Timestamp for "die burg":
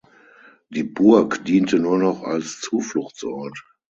0.69-1.45